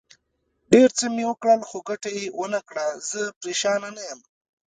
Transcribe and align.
ډېر 0.71 0.89
څه 0.97 1.05
مې 1.15 1.23
وکړل، 1.27 1.61
خو 1.69 1.77
ګټه 1.89 2.09
یې 2.17 2.25
ونه 2.37 2.59
کړه، 2.69 2.85
زه 3.09 3.21
پرېشانه 3.39 3.89
نه 3.95 4.03
یم. 4.09 4.19